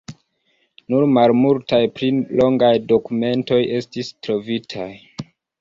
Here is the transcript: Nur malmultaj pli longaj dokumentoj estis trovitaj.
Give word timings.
Nur 0.93 1.05
malmultaj 1.17 1.81
pli 1.99 2.09
longaj 2.41 2.73
dokumentoj 2.95 3.61
estis 3.81 4.13
trovitaj. 4.29 4.93